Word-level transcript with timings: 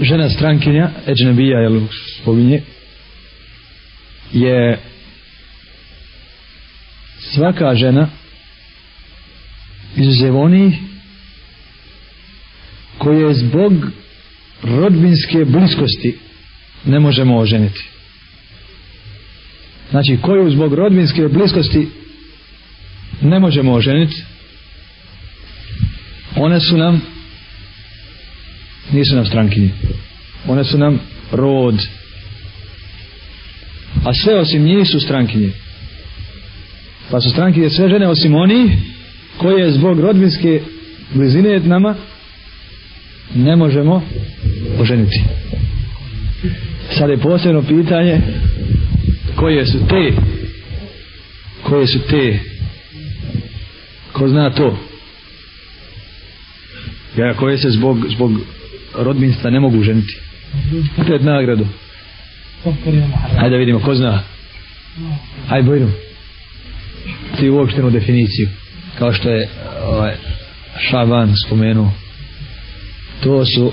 žena 0.00 0.30
strankinja 0.30 0.90
Eđnebija 1.06 1.58
jel 1.58 1.80
spominje 2.20 2.62
je 4.32 4.78
svaka 7.18 7.74
žena 7.74 8.08
izuzev 9.96 10.36
onih 10.36 10.74
koje 12.98 13.34
zbog 13.34 13.72
rodbinske 14.62 15.44
bliskosti 15.44 16.18
ne 16.84 17.00
možemo 17.00 17.38
oženiti. 17.38 17.84
Znači 19.90 20.18
koju 20.22 20.50
zbog 20.50 20.74
rodbinske 20.74 21.28
bliskosti 21.28 21.88
ne 23.22 23.40
možemo 23.40 23.72
oženiti 23.72 24.22
one 26.36 26.60
su 26.60 26.76
nam 26.76 27.02
nisu 28.92 29.14
nam 29.14 29.26
strankinje. 29.26 29.70
One 30.48 30.64
su 30.64 30.78
nam 30.78 31.00
rod. 31.32 31.74
A 34.04 34.14
sve 34.14 34.40
osim 34.40 34.64
njih 34.64 34.88
su 34.88 35.00
strankinje. 35.00 35.50
Pa 37.10 37.20
su 37.20 37.30
strankinje 37.30 37.70
sve 37.70 37.88
žene 37.88 38.08
osim 38.08 38.34
oni 38.34 38.78
koje 39.38 39.70
zbog 39.70 40.00
rodbinske 40.00 40.60
blizine 41.14 41.60
nama 41.60 41.94
ne 43.34 43.56
možemo 43.56 44.02
oženiti. 44.78 45.22
Sad 46.98 47.10
je 47.10 47.18
posebno 47.18 47.62
pitanje 47.62 48.20
koje 49.36 49.66
su 49.66 49.78
te 49.88 50.12
koje 51.62 51.86
su 51.86 51.98
te. 51.98 52.38
Ko 54.12 54.28
zna 54.28 54.50
to? 54.50 54.78
Ja 57.16 57.34
koje 57.34 57.58
se 57.58 57.70
zbog 57.70 57.98
zbog 58.10 58.32
rodbinstva 58.94 59.50
ne 59.50 59.60
mogu 59.60 59.82
ženiti. 59.82 60.18
Opet 60.98 61.22
nagradu. 61.22 61.66
Hajde 63.36 63.50
da 63.50 63.56
vidimo 63.56 63.80
ko 63.80 63.94
zna? 63.94 64.22
Hajde 65.48 65.68
bojno 65.68 65.88
ti 67.36 67.50
uopštenu 67.50 67.90
definiciju 67.90 68.48
kao 68.98 69.12
što 69.12 69.30
je 69.30 69.48
ovaj, 69.84 70.14
Šaban 70.78 71.34
spomenuo. 71.46 71.92
To 73.22 73.46
su 73.46 73.72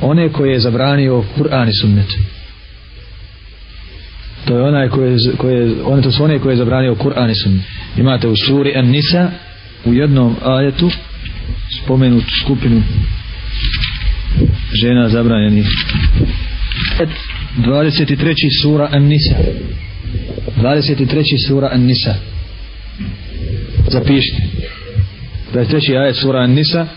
one 0.00 0.32
koje 0.32 0.52
je 0.52 0.60
zabranio 0.60 1.24
Kur'an 1.38 1.68
i 1.68 1.72
sunnet. 1.72 2.06
To 4.44 4.56
je 4.56 4.62
onaj 4.62 4.88
koje, 4.88 5.16
koje 5.36 5.82
one 5.84 6.02
to 6.02 6.10
su 6.12 6.24
one 6.24 6.38
koje 6.38 6.52
je 6.52 6.56
zabranio 6.56 6.94
Kur'an 6.94 7.30
i 7.30 7.34
sunnet. 7.34 7.64
Imate 7.96 8.28
u 8.28 8.36
suri 8.36 8.76
An-Nisa 8.76 9.30
u 9.84 9.94
jednom 9.94 10.36
ajetu 10.44 10.90
spomenutu 11.84 12.26
skupinu 12.44 12.82
žena 14.81 15.09
zabranjeni 15.09 15.63
23. 17.57 18.35
sura 18.61 18.89
An-Nisa 18.91 19.35
23. 20.57 21.23
sura 21.47 21.69
An-Nisa 21.71 22.15
zapišite 23.89 24.41
23. 25.53 25.97
ajet 25.97 26.15
sura 26.15 26.39
An-Nisa 26.39 26.87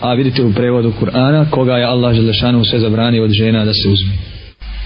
a 0.00 0.14
vidite 0.14 0.42
u 0.42 0.52
prevodu 0.52 0.92
Kur'ana 1.00 1.50
koga 1.50 1.76
je 1.76 1.84
Allah 1.84 2.14
Želešanu 2.14 2.64
sve 2.64 2.78
zabranio 2.78 3.24
od 3.24 3.30
žena 3.30 3.64
da 3.64 3.72
se 3.72 3.88
uzme 3.88 4.12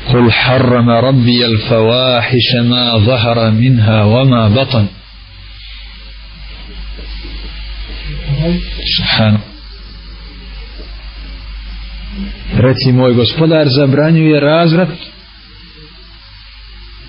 قل 0.09 0.31
حرم 0.31 0.91
ربي 0.91 1.47
الفواحش 1.47 2.55
ما 2.55 2.99
ظهر 2.99 3.51
منها 3.51 4.05
وما 4.05 4.49
بطن 4.49 4.87
سبحانه 8.97 9.41
reci 12.68 12.92
moj 12.92 13.14
gospodar 13.14 13.68
zabranjuje 13.70 14.40
razvrat 14.40 14.90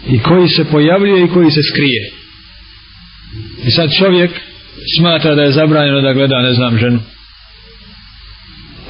i 0.07 0.19
koji 0.19 0.49
se 0.49 0.65
pojavljuje 0.65 1.25
i 1.25 1.29
koji 1.29 1.51
se 1.51 1.63
skrije. 1.63 2.11
I 3.65 3.71
sad 3.71 3.91
čovjek 3.99 4.31
smatra 4.99 5.35
da 5.35 5.43
je 5.43 5.53
zabranjeno 5.53 6.01
da 6.01 6.13
gleda 6.13 6.43
ne 6.43 6.53
znam 6.53 6.79
ženu. 6.79 7.01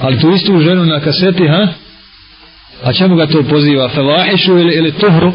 Ali 0.01 0.21
tu 0.21 0.31
istu 0.31 0.61
ženu 0.61 0.85
na 0.85 1.01
kaseti 1.01 1.49
ha? 1.49 1.69
A 2.85 2.93
čemu 2.93 3.17
ga 3.17 3.27
to 3.27 3.43
poziva? 3.43 3.89
Felahišu 3.89 4.59
ili, 4.59 4.75
ili 4.75 4.93
tuhru? 4.93 5.33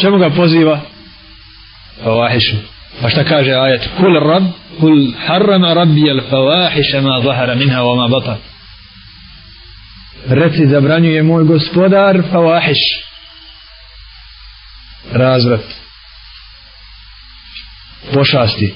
Čemu 0.00 0.18
ga 0.18 0.30
poziva? 0.30 0.80
Felahišu. 2.02 2.56
pa 3.02 3.10
šta 3.10 3.24
kaže 3.24 3.52
ajet? 3.52 3.88
Kul 3.96 4.14
rab 4.20 4.44
kul 4.80 5.12
harrama 5.26 5.74
rabbi 5.74 6.10
al 6.10 6.20
fevahiša 6.30 7.00
ma 7.00 7.20
zahara 7.24 7.54
minha 7.54 7.80
wa 7.82 7.96
ma 7.96 8.08
batat 8.08 8.55
reci 10.28 10.66
zabranjuje 10.66 11.22
moj 11.22 11.44
gospodar 11.44 12.22
fawahiš 12.32 12.78
razvrat. 15.12 15.64
Pošasti. 18.14 18.74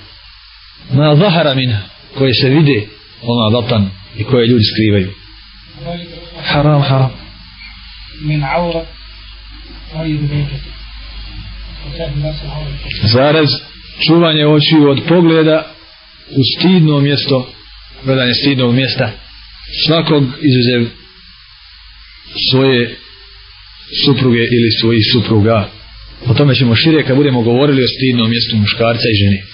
Ma 0.92 1.16
zahara 1.16 1.54
minha 1.54 1.78
koje 2.18 2.34
se 2.34 2.48
vide 2.48 2.86
ona 3.22 3.60
batan 3.60 3.90
i 4.16 4.24
koje 4.24 4.46
ljudi 4.46 4.64
skrivaju. 4.64 5.12
Haram 6.44 6.82
haram. 6.82 7.10
Min 8.22 8.44
aura 8.44 8.84
zaraz 13.12 13.48
čuvanje 14.06 14.46
očiju 14.46 14.90
od 14.90 15.00
pogleda 15.08 15.66
u 16.30 16.40
stidno 16.56 17.00
mjesto 17.00 17.52
gledanje 18.04 18.34
stidnog 18.34 18.74
mjesta. 18.74 19.10
Svakog 19.86 20.24
izuzev 20.24 20.99
svoje 22.50 22.96
supruge 24.04 24.38
ili 24.38 24.70
svojih 24.80 25.04
supruga. 25.12 25.70
O 26.26 26.34
tome 26.34 26.54
ćemo 26.54 26.74
šire 26.74 27.02
kad 27.02 27.16
budemo 27.16 27.42
govorili 27.42 27.82
o 27.82 27.88
stidnom 27.88 28.30
mjestu 28.30 28.56
muškarca 28.56 29.08
i 29.12 29.18
žene. 29.24 29.42